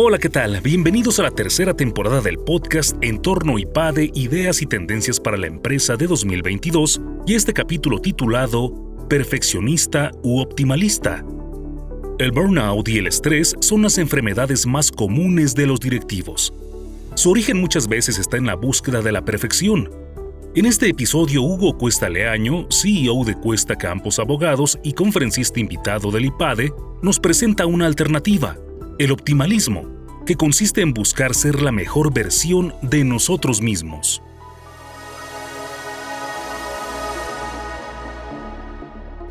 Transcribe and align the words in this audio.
Hola, 0.00 0.18
¿qué 0.18 0.28
tal? 0.28 0.60
Bienvenidos 0.60 1.18
a 1.18 1.24
la 1.24 1.32
tercera 1.32 1.74
temporada 1.74 2.20
del 2.20 2.38
podcast 2.38 2.96
Entorno 3.00 3.58
IPADE, 3.58 4.12
Ideas 4.14 4.62
y 4.62 4.66
Tendencias 4.66 5.18
para 5.18 5.36
la 5.36 5.48
Empresa 5.48 5.96
de 5.96 6.06
2022 6.06 7.00
y 7.26 7.34
este 7.34 7.52
capítulo 7.52 7.98
titulado 7.98 8.72
Perfeccionista 9.08 10.12
u 10.22 10.38
Optimalista. 10.38 11.24
El 12.20 12.30
burnout 12.30 12.88
y 12.88 12.98
el 12.98 13.08
estrés 13.08 13.56
son 13.58 13.82
las 13.82 13.98
enfermedades 13.98 14.68
más 14.68 14.92
comunes 14.92 15.56
de 15.56 15.66
los 15.66 15.80
directivos. 15.80 16.54
Su 17.16 17.32
origen 17.32 17.60
muchas 17.60 17.88
veces 17.88 18.20
está 18.20 18.36
en 18.36 18.46
la 18.46 18.54
búsqueda 18.54 19.02
de 19.02 19.10
la 19.10 19.24
perfección. 19.24 19.90
En 20.54 20.66
este 20.66 20.88
episodio, 20.88 21.42
Hugo 21.42 21.76
Cuesta 21.76 22.08
Leaño, 22.08 22.68
CEO 22.70 23.24
de 23.24 23.34
Cuesta 23.34 23.74
Campos 23.74 24.20
Abogados 24.20 24.78
y 24.84 24.92
conferencista 24.92 25.58
invitado 25.58 26.12
del 26.12 26.26
IPADE, 26.26 26.72
nos 27.02 27.18
presenta 27.18 27.66
una 27.66 27.86
alternativa– 27.86 28.56
el 28.98 29.12
optimalismo, 29.12 29.86
que 30.28 30.36
consiste 30.36 30.82
en 30.82 30.92
buscar 30.92 31.34
ser 31.34 31.62
la 31.62 31.72
mejor 31.72 32.12
versión 32.12 32.74
de 32.82 33.02
nosotros 33.02 33.62
mismos. 33.62 34.22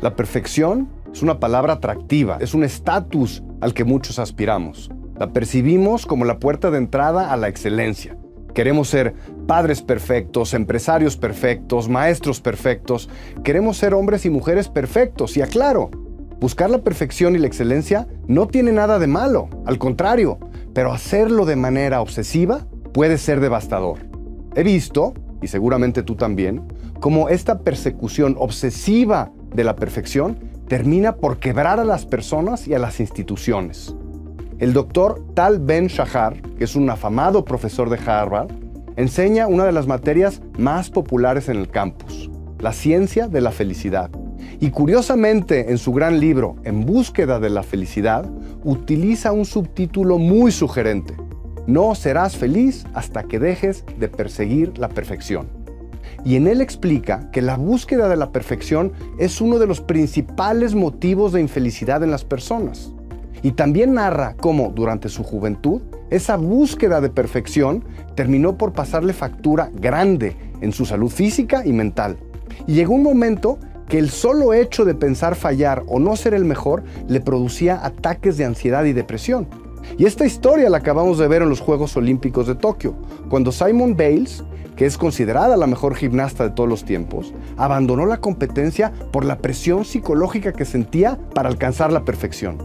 La 0.00 0.16
perfección 0.16 0.88
es 1.12 1.22
una 1.22 1.38
palabra 1.38 1.74
atractiva, 1.74 2.38
es 2.40 2.52
un 2.52 2.64
estatus 2.64 3.44
al 3.60 3.74
que 3.74 3.84
muchos 3.84 4.18
aspiramos. 4.18 4.90
La 5.16 5.32
percibimos 5.32 6.04
como 6.04 6.24
la 6.24 6.40
puerta 6.40 6.72
de 6.72 6.78
entrada 6.78 7.32
a 7.32 7.36
la 7.36 7.46
excelencia. 7.46 8.18
Queremos 8.52 8.88
ser 8.88 9.14
padres 9.46 9.82
perfectos, 9.82 10.52
empresarios 10.52 11.16
perfectos, 11.16 11.88
maestros 11.88 12.40
perfectos. 12.40 13.08
Queremos 13.44 13.76
ser 13.76 13.94
hombres 13.94 14.26
y 14.26 14.30
mujeres 14.30 14.68
perfectos. 14.68 15.36
Y 15.36 15.42
aclaro, 15.42 15.92
Buscar 16.40 16.70
la 16.70 16.78
perfección 16.78 17.34
y 17.34 17.38
la 17.38 17.48
excelencia 17.48 18.06
no 18.28 18.46
tiene 18.46 18.70
nada 18.70 19.00
de 19.00 19.08
malo, 19.08 19.48
al 19.66 19.78
contrario, 19.78 20.38
pero 20.78 20.92
hacerlo 20.92 21.44
de 21.44 21.56
manera 21.56 22.00
obsesiva 22.00 22.64
puede 22.92 23.18
ser 23.18 23.40
devastador. 23.40 23.98
He 24.54 24.62
visto, 24.62 25.12
y 25.42 25.48
seguramente 25.48 26.04
tú 26.04 26.14
también, 26.14 26.72
cómo 27.00 27.28
esta 27.28 27.62
persecución 27.62 28.36
obsesiva 28.38 29.32
de 29.52 29.64
la 29.64 29.74
perfección 29.74 30.38
termina 30.68 31.16
por 31.16 31.40
quebrar 31.40 31.80
a 31.80 31.84
las 31.84 32.06
personas 32.06 32.68
y 32.68 32.74
a 32.74 32.78
las 32.78 33.00
instituciones. 33.00 33.96
El 34.60 34.72
doctor 34.72 35.20
Tal 35.34 35.58
Ben 35.58 35.88
Shahar, 35.88 36.40
que 36.56 36.62
es 36.62 36.76
un 36.76 36.88
afamado 36.88 37.44
profesor 37.44 37.90
de 37.90 37.98
Harvard, 37.98 38.52
enseña 38.94 39.48
una 39.48 39.64
de 39.64 39.72
las 39.72 39.88
materias 39.88 40.42
más 40.58 40.90
populares 40.90 41.48
en 41.48 41.56
el 41.56 41.70
campus, 41.70 42.30
la 42.60 42.72
ciencia 42.72 43.26
de 43.26 43.40
la 43.40 43.50
felicidad. 43.50 44.12
Y 44.60 44.70
curiosamente, 44.70 45.70
en 45.70 45.78
su 45.78 45.92
gran 45.92 46.18
libro, 46.18 46.56
En 46.64 46.84
búsqueda 46.84 47.38
de 47.38 47.48
la 47.48 47.62
felicidad, 47.62 48.28
utiliza 48.64 49.30
un 49.30 49.44
subtítulo 49.44 50.18
muy 50.18 50.50
sugerente. 50.50 51.14
No 51.68 51.94
serás 51.94 52.36
feliz 52.36 52.84
hasta 52.92 53.22
que 53.22 53.38
dejes 53.38 53.84
de 54.00 54.08
perseguir 54.08 54.76
la 54.76 54.88
perfección. 54.88 55.48
Y 56.24 56.34
en 56.34 56.48
él 56.48 56.60
explica 56.60 57.30
que 57.30 57.40
la 57.40 57.56
búsqueda 57.56 58.08
de 58.08 58.16
la 58.16 58.32
perfección 58.32 58.92
es 59.20 59.40
uno 59.40 59.60
de 59.60 59.68
los 59.68 59.80
principales 59.80 60.74
motivos 60.74 61.32
de 61.32 61.40
infelicidad 61.40 62.02
en 62.02 62.10
las 62.10 62.24
personas. 62.24 62.92
Y 63.42 63.52
también 63.52 63.94
narra 63.94 64.34
cómo 64.40 64.72
durante 64.74 65.08
su 65.08 65.22
juventud 65.22 65.82
esa 66.10 66.36
búsqueda 66.36 67.00
de 67.00 67.10
perfección 67.10 67.84
terminó 68.16 68.58
por 68.58 68.72
pasarle 68.72 69.12
factura 69.12 69.70
grande 69.72 70.36
en 70.60 70.72
su 70.72 70.84
salud 70.84 71.10
física 71.10 71.64
y 71.64 71.72
mental. 71.72 72.16
Y 72.66 72.72
llegó 72.74 72.94
un 72.94 73.04
momento 73.04 73.60
que 73.88 73.98
el 73.98 74.10
solo 74.10 74.52
hecho 74.52 74.84
de 74.84 74.94
pensar 74.94 75.34
fallar 75.34 75.82
o 75.86 75.98
no 75.98 76.16
ser 76.16 76.34
el 76.34 76.44
mejor 76.44 76.84
le 77.08 77.20
producía 77.20 77.84
ataques 77.84 78.36
de 78.36 78.44
ansiedad 78.44 78.84
y 78.84 78.92
depresión. 78.92 79.48
Y 79.96 80.04
esta 80.04 80.26
historia 80.26 80.68
la 80.68 80.78
acabamos 80.78 81.18
de 81.18 81.28
ver 81.28 81.42
en 81.42 81.48
los 81.48 81.60
Juegos 81.60 81.96
Olímpicos 81.96 82.46
de 82.46 82.54
Tokio, 82.54 82.94
cuando 83.30 83.52
Simon 83.52 83.96
Bales, 83.96 84.44
que 84.76 84.84
es 84.84 84.98
considerada 84.98 85.56
la 85.56 85.66
mejor 85.66 85.94
gimnasta 85.94 86.44
de 86.44 86.50
todos 86.50 86.68
los 86.68 86.84
tiempos, 86.84 87.32
abandonó 87.56 88.04
la 88.04 88.18
competencia 88.18 88.92
por 89.10 89.24
la 89.24 89.38
presión 89.38 89.84
psicológica 89.84 90.52
que 90.52 90.64
sentía 90.64 91.18
para 91.34 91.48
alcanzar 91.48 91.90
la 91.90 92.04
perfección. 92.04 92.58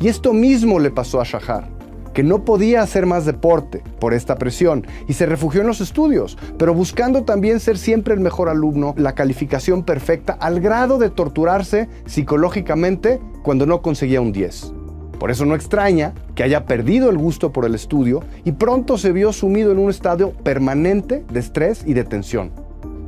Y 0.00 0.08
esto 0.08 0.32
mismo 0.32 0.78
le 0.78 0.90
pasó 0.90 1.20
a 1.20 1.24
Shahar 1.24 1.77
que 2.18 2.24
no 2.24 2.44
podía 2.44 2.82
hacer 2.82 3.06
más 3.06 3.26
deporte 3.26 3.80
por 4.00 4.12
esta 4.12 4.38
presión 4.38 4.84
y 5.06 5.12
se 5.12 5.24
refugió 5.24 5.60
en 5.60 5.68
los 5.68 5.80
estudios, 5.80 6.36
pero 6.58 6.74
buscando 6.74 7.22
también 7.22 7.60
ser 7.60 7.78
siempre 7.78 8.12
el 8.12 8.18
mejor 8.18 8.48
alumno, 8.48 8.92
la 8.96 9.14
calificación 9.14 9.84
perfecta, 9.84 10.32
al 10.32 10.58
grado 10.58 10.98
de 10.98 11.10
torturarse 11.10 11.88
psicológicamente 12.06 13.20
cuando 13.44 13.66
no 13.66 13.82
conseguía 13.82 14.20
un 14.20 14.32
10. 14.32 14.72
Por 15.20 15.30
eso 15.30 15.46
no 15.46 15.54
extraña 15.54 16.12
que 16.34 16.42
haya 16.42 16.66
perdido 16.66 17.08
el 17.08 17.18
gusto 17.18 17.52
por 17.52 17.64
el 17.64 17.76
estudio 17.76 18.24
y 18.44 18.50
pronto 18.50 18.98
se 18.98 19.12
vio 19.12 19.32
sumido 19.32 19.70
en 19.70 19.78
un 19.78 19.88
estado 19.88 20.32
permanente 20.32 21.24
de 21.32 21.38
estrés 21.38 21.84
y 21.86 21.94
de 21.94 22.02
tensión. 22.02 22.50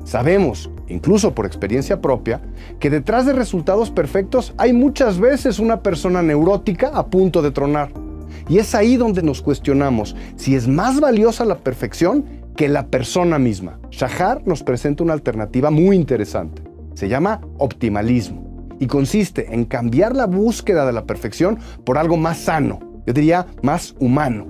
Sabemos, 0.05 0.71
incluso 0.87 1.35
por 1.35 1.47
experiencia 1.47 2.01
propia, 2.01 2.43
que 2.79 2.91
detrás 2.91 3.27
de 3.27 3.33
resultados 3.33 3.91
perfectos 3.91 4.55
hay 4.57 4.73
muchas 4.73 5.19
veces 5.19 5.59
una 5.59 5.83
persona 5.83 6.23
neurótica 6.23 6.93
a 6.95 7.07
punto 7.07 7.43
de 7.43 7.51
tronar. 7.51 8.00
Y 8.49 8.59
es 8.59 8.75
ahí 8.75 8.97
donde 8.97 9.23
nos 9.23 9.43
cuestionamos 9.43 10.17
si 10.37 10.55
es 10.55 10.69
más 10.69 11.01
valiosa 11.01 11.45
la 11.45 11.59
perfección 11.59 12.25
que 12.57 12.69
la 12.69 12.87
persona 12.89 13.39
misma. 13.39 13.79
Shahar 13.91 14.47
nos 14.47 14.63
presenta 14.63 15.03
una 15.03 15.13
alternativa 15.13 15.71
muy 15.71 15.97
interesante. 15.97 16.63
Se 16.95 17.09
llama 17.09 17.41
optimalismo 17.59 18.67
y 18.79 18.87
consiste 18.87 19.55
en 19.55 19.65
cambiar 19.65 20.17
la 20.17 20.27
búsqueda 20.27 20.87
de 20.87 20.93
la 20.93 21.05
perfección 21.05 21.59
por 21.85 21.99
algo 21.99 22.17
más 22.17 22.39
sano, 22.39 22.81
yo 23.07 23.13
diría 23.13 23.47
más 23.63 23.95
humano. 24.01 24.47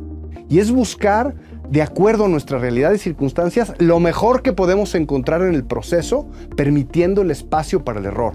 Y 0.48 0.58
es 0.58 0.70
buscar, 0.70 1.34
de 1.69 1.82
acuerdo 1.82 2.24
a 2.24 2.28
nuestra 2.28 2.58
realidad 2.58 2.92
y 2.92 2.98
circunstancias, 2.98 3.74
lo 3.78 4.00
mejor 4.00 4.42
que 4.42 4.52
podemos 4.52 4.94
encontrar 4.94 5.42
en 5.42 5.54
el 5.54 5.64
proceso, 5.64 6.28
permitiendo 6.56 7.22
el 7.22 7.30
espacio 7.30 7.84
para 7.84 8.00
el 8.00 8.06
error. 8.06 8.34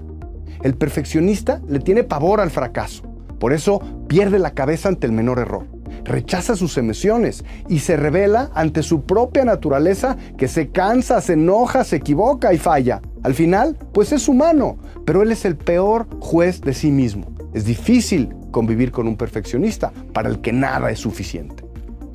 El 0.63 0.75
perfeccionista 0.75 1.61
le 1.67 1.79
tiene 1.79 2.03
pavor 2.03 2.39
al 2.39 2.51
fracaso 2.51 3.14
por 3.39 3.53
eso 3.53 3.79
pierde 4.07 4.39
la 4.39 4.51
cabeza 4.51 4.89
ante 4.89 5.07
el 5.07 5.13
menor 5.13 5.39
error, 5.39 5.67
rechaza 6.03 6.55
sus 6.55 6.77
emociones 6.77 7.43
y 7.67 7.79
se 7.79 7.97
revela 7.97 8.49
ante 8.53 8.83
su 8.83 9.03
propia 9.03 9.45
naturaleza 9.45 10.17
que 10.37 10.47
se 10.47 10.69
cansa, 10.69 11.21
se 11.21 11.33
enoja, 11.33 11.83
se 11.83 11.97
equivoca 11.97 12.53
y 12.53 12.57
falla. 12.57 13.01
Al 13.23 13.33
final, 13.33 13.77
pues 13.91 14.11
es 14.11 14.27
humano, 14.27 14.77
pero 15.05 15.23
él 15.23 15.31
es 15.31 15.45
el 15.45 15.57
peor 15.57 16.07
juez 16.19 16.61
de 16.61 16.73
sí 16.73 16.91
mismo. 16.91 17.27
Es 17.53 17.65
difícil 17.65 18.29
convivir 18.51 18.91
con 18.91 19.07
un 19.07 19.17
perfeccionista 19.17 19.91
para 20.13 20.29
el 20.29 20.39
que 20.41 20.53
nada 20.53 20.91
es 20.91 20.99
suficiente. 20.99 21.63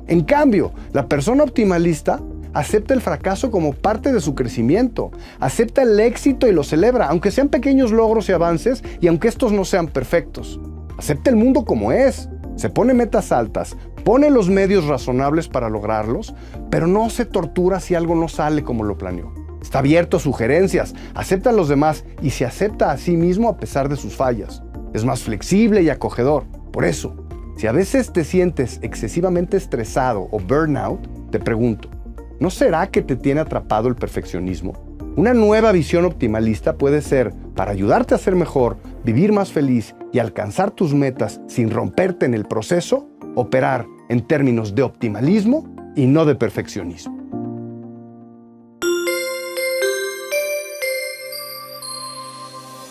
En 0.07 0.21
cambio, 0.21 0.73
la 0.93 1.07
persona 1.07 1.43
optimalista 1.43 2.19
acepta 2.53 2.93
el 2.93 3.01
fracaso 3.01 3.51
como 3.51 3.73
parte 3.73 4.11
de 4.11 4.21
su 4.21 4.35
crecimiento, 4.35 5.11
acepta 5.39 5.83
el 5.83 5.99
éxito 5.99 6.47
y 6.47 6.51
lo 6.51 6.63
celebra, 6.63 7.07
aunque 7.07 7.31
sean 7.31 7.49
pequeños 7.49 7.91
logros 7.91 8.27
y 8.29 8.33
avances 8.33 8.83
y 8.99 9.07
aunque 9.07 9.27
estos 9.27 9.51
no 9.51 9.65
sean 9.65 9.87
perfectos. 9.87 10.59
Acepta 10.97 11.29
el 11.29 11.35
mundo 11.35 11.65
como 11.65 11.91
es. 11.91 12.29
Se 12.55 12.69
pone 12.69 12.93
metas 12.93 13.31
altas, 13.31 13.75
pone 14.03 14.29
los 14.29 14.49
medios 14.49 14.85
razonables 14.85 15.47
para 15.47 15.69
lograrlos, 15.69 16.35
pero 16.69 16.87
no 16.87 17.09
se 17.09 17.25
tortura 17.25 17.79
si 17.79 17.95
algo 17.95 18.15
no 18.15 18.27
sale 18.27 18.63
como 18.63 18.83
lo 18.83 18.97
planeó. 18.97 19.33
Está 19.61 19.79
abierto 19.79 20.17
a 20.17 20.19
sugerencias, 20.19 20.93
acepta 21.13 21.51
a 21.51 21.53
los 21.53 21.69
demás 21.69 22.03
y 22.21 22.31
se 22.31 22.45
acepta 22.45 22.91
a 22.91 22.97
sí 22.97 23.15
mismo 23.15 23.47
a 23.47 23.57
pesar 23.57 23.89
de 23.89 23.95
sus 23.95 24.15
fallas. 24.15 24.63
Es 24.93 25.05
más 25.05 25.23
flexible 25.23 25.81
y 25.83 25.89
acogedor. 25.89 26.43
Por 26.71 26.83
eso, 26.83 27.15
si 27.57 27.67
a 27.67 27.71
veces 27.71 28.11
te 28.11 28.23
sientes 28.23 28.79
excesivamente 28.81 29.55
estresado 29.55 30.27
o 30.31 30.39
burnout, 30.39 31.07
te 31.29 31.39
pregunto, 31.39 31.89
¿no 32.39 32.49
será 32.49 32.87
que 32.87 33.01
te 33.01 33.15
tiene 33.15 33.41
atrapado 33.41 33.87
el 33.87 33.95
perfeccionismo? 33.95 34.73
Una 35.15 35.33
nueva 35.33 35.71
visión 35.71 36.05
optimalista 36.05 36.77
puede 36.77 37.01
ser, 37.01 37.33
para 37.61 37.73
ayudarte 37.73 38.15
a 38.15 38.17
ser 38.17 38.35
mejor, 38.35 38.77
vivir 39.03 39.31
más 39.31 39.51
feliz 39.51 39.93
y 40.11 40.17
alcanzar 40.17 40.71
tus 40.71 40.95
metas 40.95 41.39
sin 41.47 41.69
romperte 41.69 42.25
en 42.25 42.33
el 42.33 42.45
proceso, 42.45 43.07
operar 43.35 43.85
en 44.09 44.25
términos 44.25 44.73
de 44.73 44.81
optimalismo 44.81 45.71
y 45.95 46.07
no 46.07 46.25
de 46.25 46.33
perfeccionismo. 46.33 47.21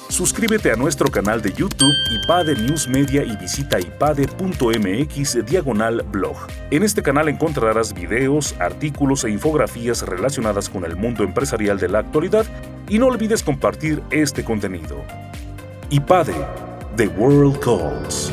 Suscríbete 0.08 0.70
a 0.70 0.76
nuestro 0.76 1.10
canal 1.10 1.40
de 1.40 1.52
YouTube 1.52 1.94
IPADE 2.22 2.54
News 2.62 2.86
Media 2.86 3.24
y 3.24 3.36
visita 3.38 3.80
ipade.mx 3.80 5.46
diagonal 5.46 6.02
blog. 6.02 6.36
En 6.70 6.82
este 6.82 7.02
canal 7.02 7.28
encontrarás 7.28 7.94
videos, 7.94 8.54
artículos 8.60 9.24
e 9.24 9.30
infografías 9.30 10.02
relacionadas 10.02 10.68
con 10.68 10.84
el 10.84 10.94
mundo 10.94 11.24
empresarial 11.24 11.78
de 11.78 11.88
la 11.88 12.00
actualidad 12.00 12.44
y 12.90 12.98
no 12.98 13.06
olvides 13.06 13.42
compartir 13.42 14.02
este 14.10 14.44
contenido. 14.44 15.02
IPADE, 15.90 16.34
The 16.96 17.06
World 17.08 17.60
Calls. 17.60 18.32